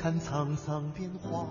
[0.00, 1.48] 看沧桑变化。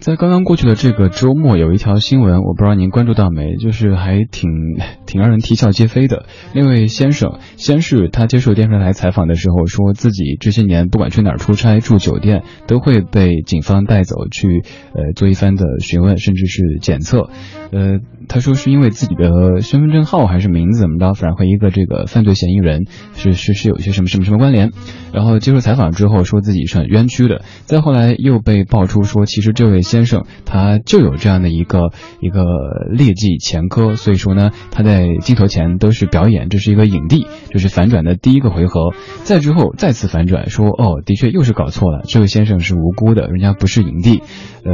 [0.00, 4.50] 在刚刚过去的这个周末，有一条新闻，我不知道您关注到没，就是还挺
[5.06, 6.26] 挺让人啼笑皆非的。
[6.54, 14.62] 那位先生，先是他接受电视台采访的时候，说自己这些年不管去哪儿出差、住酒店，都会被警方带走去
[14.94, 17.30] 呃做一番的询问，甚至是检测。
[17.72, 17.98] 呃，
[18.28, 24.70] 他说是因为自己的身份证号还是名字怎么着，反而和一个这个犯罪嫌疑人是是是有一些什么什么什么关联。
[25.12, 31.90] 然后接受采访之后说自己是冤屈的，再后来又被爆出说，其实这位先生他就有这样的一个
[32.20, 32.42] 一个
[32.90, 38.92] 劣迹前科，所以说呢，他在镜头前都是表演，这是一个影帝，这是反转的第一个回合。
[39.22, 44.22] 再之后再次反转说，哦，的确又是搞错了，这位先生是无辜的，人家不是影帝。
[44.64, 44.72] 呃，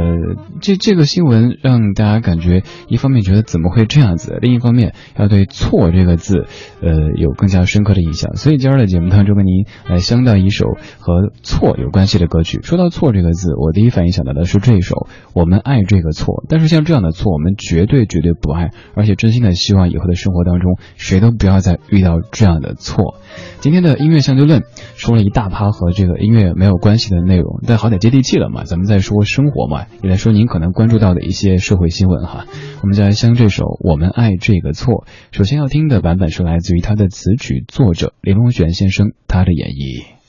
[0.61, 6.45] 这这个新闻让大家感觉，一方面觉得怎么会这样子，另一方面要对“错”这个字，
[6.81, 8.37] 呃，有更加深刻的印象。
[8.37, 10.65] 所以今儿的节目当中，跟您来相到一首
[10.99, 12.59] 和“错”有关系的歌曲。
[12.63, 14.95] 说到“错”这个字，我第一反应想到的是这一首
[15.33, 16.43] 《我们爱这个错》。
[16.49, 23.19] 但是像这样的错，我们绝对绝对不爱，而且真心的希望以后的生活当中，谁都不要再遇到这样的错。
[23.59, 24.63] 今天的音乐相对论
[24.95, 32.45] 说了一大趴和这个音乐没有关系的内容，但好歹接地气了嘛，咱们在说生活嘛，也在说您可能关注到的一些社会新闻哈。
[32.81, 35.05] 我们就来相这首《我们爱这个错》。
[35.31, 40.20] 首先要听的版本是来自于他的词曲作者林隆璇先生他的演绎。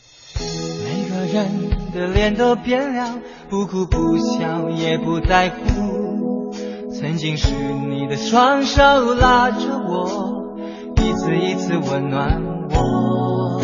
[1.33, 1.49] 人
[1.95, 3.15] 的脸都变了，
[3.49, 6.53] 不哭不笑也不在乎。
[6.93, 7.49] 曾经是
[7.89, 8.83] 你的双手
[9.15, 9.57] 拉着
[9.89, 10.55] 我，
[10.97, 12.39] 一次一次温暖
[12.71, 13.61] 我。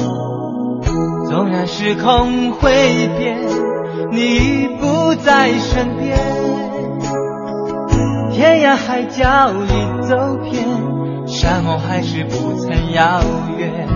[1.29, 2.71] 纵然时空会
[3.19, 3.39] 变，
[4.13, 6.19] 你已不在身边，
[8.33, 10.67] 天涯海角已走遍，
[11.27, 13.21] 山盟还是不曾遥
[13.59, 13.87] 远。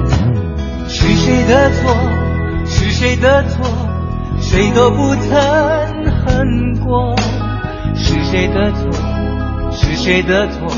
[0.89, 2.22] 是谁的错？
[2.83, 3.65] 是谁的错？
[4.41, 5.31] 谁都不曾
[6.27, 7.15] 恨过。
[7.95, 8.91] 是谁的错？
[9.71, 10.69] 是谁的错？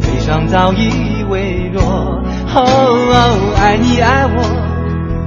[0.00, 1.82] 悲伤早已微弱。
[2.54, 4.40] 哦，爱你爱我，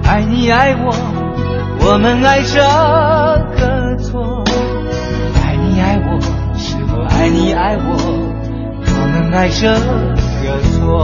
[0.08, 0.96] 爱你爱我，
[1.82, 2.62] 我们爱这
[3.60, 4.42] 个错。
[5.44, 6.18] 爱你爱我，
[6.58, 7.98] 是否爱你爱我，
[8.86, 11.04] 我们爱这个错。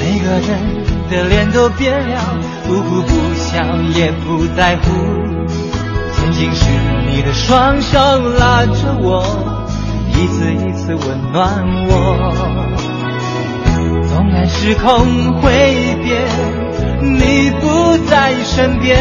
[0.00, 0.83] 每个人。
[1.14, 2.20] 的脸都变了，
[2.66, 3.62] 不哭不笑
[3.94, 4.82] 也不在乎。
[6.12, 6.64] 曾经是
[7.08, 7.98] 你的双手
[8.36, 9.24] 拉着我，
[10.10, 11.92] 一次一次温暖我。
[14.08, 15.50] 纵然时空会
[16.02, 16.26] 变，
[17.00, 18.98] 你不在身边，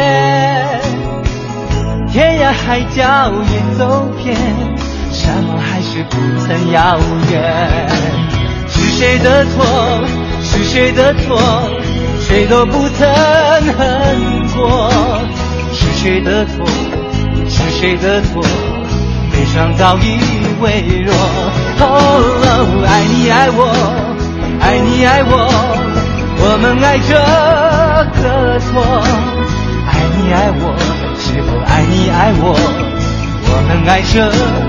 [2.11, 4.37] 天涯海角也走遍，
[5.11, 6.99] 山盟海誓不曾遥
[7.31, 7.89] 远。
[8.67, 9.65] 是谁的错？
[10.41, 11.39] 是谁的错？
[12.33, 13.07] 谁都不曾
[13.77, 14.89] 恨过，
[15.71, 16.65] 是谁的错？
[17.47, 18.41] 是谁的错？
[19.31, 20.17] 悲伤早已
[20.59, 21.13] 微弱。
[21.79, 21.85] 哦，
[22.89, 23.69] 爱你爱我，
[24.59, 25.31] 爱你爱我，
[26.39, 27.13] 我们爱这
[28.19, 28.81] 个错。
[29.85, 30.73] 爱你爱我，
[31.19, 32.57] 是否爱你爱我？
[33.45, 34.62] 我们爱这个错。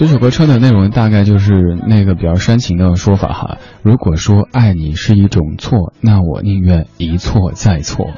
[0.00, 3.58] 这首歌唱的内容大概就是那个比较煽情的说法哈。
[3.82, 8.08] 如果说爱你是一种错，那我宁愿一错再错。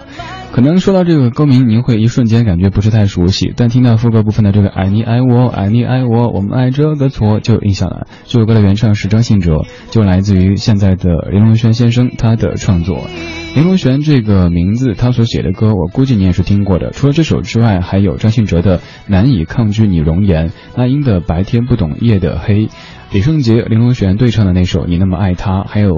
[0.52, 8.06] 可能说到这个歌名，您会一瞬间感觉不是太熟悉，但听到副歌部分的这个“爱你爱我，爱你爱我，我们爱这个错”就有印象了。
[8.26, 13.08] 这首歌的原唱是张信哲，就来自于现在的林隆轩先生他的创作。
[13.54, 16.90] 林隆璇这个名字，他所写的歌，我估计你也是听过的。
[16.90, 22.66] 除了这首之外，还有张信哲的《难以抗拒你容颜》，那英的《白天不懂夜的黑》，
[23.12, 25.92] 李圣杰、林隆璇对唱的那首《你那么爱他》，还有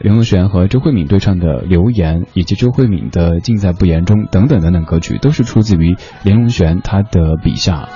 [0.00, 7.88] 林隆璇和周慧敏对唱的《留言》，以及周慧敏的《尽在不言中》等等等等歌曲，都是出自于林隆璇他的笔下。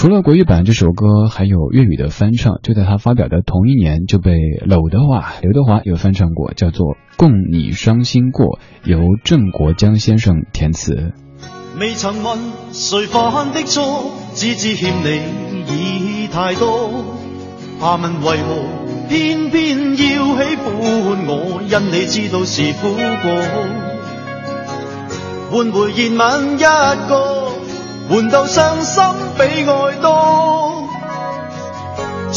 [0.00, 2.54] 除了国语版这首歌，还有粤语的翻唱。
[2.62, 4.32] 就在他发表的同一年，就被
[4.64, 6.86] 娄德华、刘德华有翻唱过，叫做
[7.18, 8.46] 《共你伤心过》，
[8.90, 11.12] 由郑国江先生填词。
[11.78, 12.38] 未曾问
[12.72, 17.04] 谁犯的错，只知欠你已太多。
[17.78, 18.64] 怕问为何
[19.06, 21.60] 偏偏要喜欢我？
[21.68, 23.42] 因你知道是苦果。
[25.50, 26.62] 换回热吻一
[27.06, 27.52] 个，
[28.08, 29.04] 换到伤心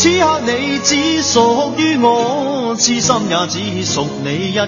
[0.03, 4.65] 此刻你只属于我，痴心也只属你一个。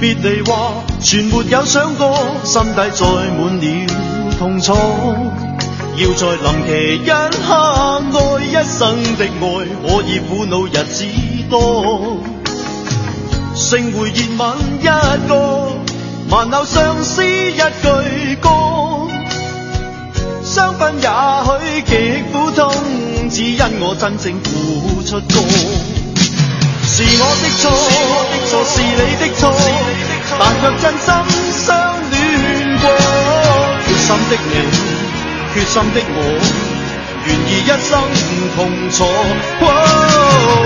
[0.00, 3.04] 别离话全没有想过，心底载
[3.36, 3.86] 满了
[4.38, 4.72] 痛楚。
[5.96, 11.04] 要在临期一刻爱一生的爱，可以苦恼日子
[11.50, 12.18] 多。
[13.56, 14.84] 剩回热吻一
[15.28, 15.72] 个，
[16.30, 18.48] 万偶相思一句歌。
[20.48, 21.06] 相分也
[21.44, 22.72] 许极苦痛，
[23.30, 25.36] 只因我真正付出过。
[26.88, 27.68] 是我的错，
[28.48, 29.52] 错是你的错，
[30.40, 31.06] 但却真心
[31.52, 31.68] 相
[32.10, 32.16] 恋
[32.80, 32.88] 过。
[33.84, 34.50] 决心的你，
[35.52, 36.18] 决心的我，
[37.26, 38.00] 愿意一生
[38.56, 38.58] 同
[38.88, 39.04] 坐。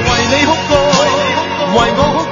[0.06, 0.72] 为你哭过，
[1.74, 2.00] 为我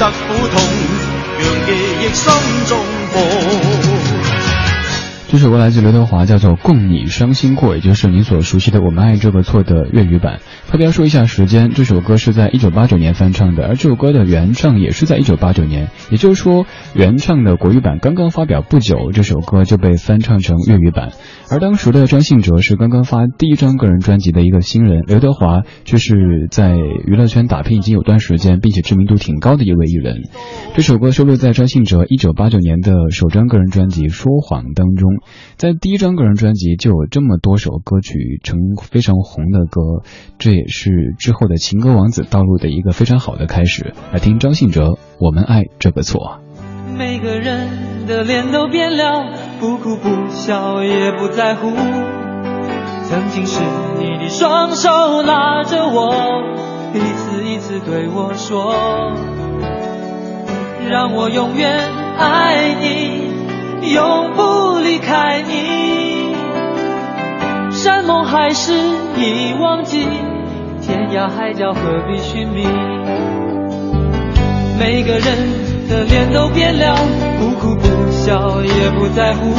[0.00, 0.62] 得苦痛，
[1.38, 2.32] 让记忆心
[2.66, 2.89] 中。
[5.30, 10.40] 这首歌来自刘德华，叫做《共你伤心过》，也就是你所熟悉的《我们爱这个错》的粤语版。
[10.66, 15.88] 特别要说一下时间，这首歌是在一九八九年翻唱的，而这首歌的原唱也是在一九八九年。
[16.10, 16.66] 也就是说，
[16.96, 21.12] 原唱的国语版刚刚发表不久，这首歌就被翻唱成粤语版。
[21.48, 30.24] 而当时的张信哲是刚刚发第一张个人专辑的一个新人，刘德华却是在娱乐圈打拼已经有段时间，并且知名度挺高的一位艺人。
[30.74, 35.19] 这首歌收录在张信哲一九八九年的首张个人专辑《说谎》当中。
[35.56, 40.02] 在第一张个人专辑就有这么多首歌曲成非常红的歌，
[40.38, 43.94] 这也是之后的情歌王子道路的一个非常好的开始。
[44.12, 44.82] 来听张信哲
[45.18, 46.40] 《我们爱这个错》。
[46.98, 51.70] 每个人的脸都变了，不哭不笑也不在乎。
[53.04, 53.60] 曾经是
[53.98, 56.12] 你的双手拉着我，
[56.94, 58.72] 一次一次对我说，
[60.88, 61.70] 让我永远
[62.16, 63.19] 爱你。
[63.82, 66.34] 永不离开你，
[67.70, 68.72] 山盟海誓
[69.16, 70.06] 已忘记，
[70.82, 72.66] 天涯海角何必寻觅？
[74.78, 76.94] 每个人的脸都变了，
[77.38, 79.50] 不哭不笑也不在乎。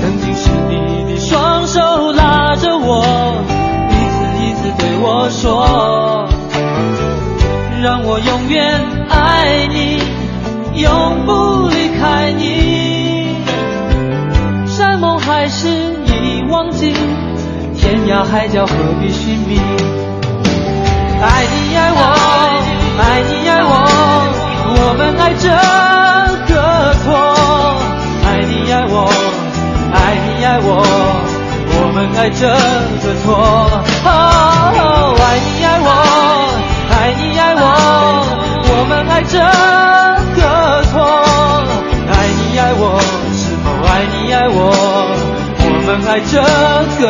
[0.00, 1.80] 曾经是你的双手
[2.12, 3.04] 拉着我，
[3.90, 6.28] 一次一次对我说，
[7.82, 10.00] 让我永远爱你，
[10.80, 11.83] 永不离
[18.04, 19.58] 天涯海角何必寻觅？
[21.22, 22.00] 爱你爱我，
[23.00, 23.72] 爱你爱我，
[24.76, 25.48] 我们爱这
[26.52, 26.52] 个
[27.00, 27.06] 错。
[28.26, 29.08] 爱你爱我，
[29.94, 30.84] 爱你爱我，
[31.72, 32.44] 我们爱这
[33.00, 33.26] 个错。
[34.04, 35.88] 爱你爱我，
[36.92, 37.64] 爱你爱我，
[38.68, 39.32] 我们爱这
[40.36, 40.42] 个
[40.92, 40.94] 错。
[42.12, 43.00] 爱你爱我，
[43.32, 44.60] 是否爱你爱我？
[45.66, 46.36] 我们爱这
[47.00, 47.02] 个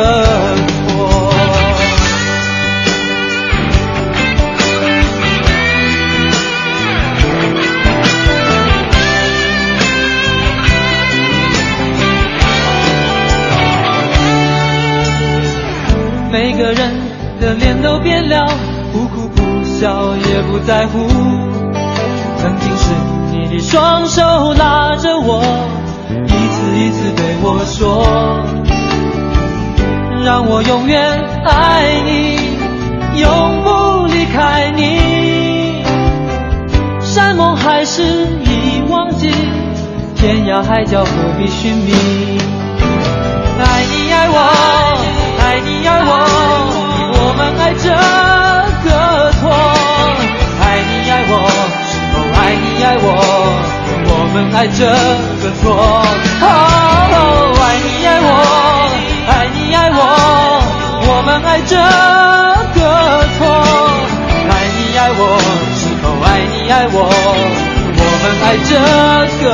[20.65, 21.07] 在乎。
[22.37, 22.91] 曾经是
[23.31, 24.21] 你的双手
[24.53, 25.43] 拉着我，
[26.09, 28.05] 一次一次对我说。
[30.23, 32.39] 让我永远爱你，
[33.21, 35.83] 永不离开你。
[36.99, 39.29] 山盟海誓已忘记，
[40.15, 41.93] 天涯海角何必寻觅？
[43.59, 44.35] 爱你爱我，
[45.39, 46.11] 爱你爱我，
[47.13, 47.93] 我们爱这
[54.55, 55.63] 爱这个错。
[56.41, 58.29] 爱你爱我。
[59.27, 59.99] 爱你爱我，
[61.07, 62.79] 我们爱这个
[63.35, 63.39] 错。
[64.47, 65.21] 爱你爱我，
[65.75, 66.97] 是否爱你爱我，
[67.99, 68.71] 我们爱这
[69.43, 69.45] 个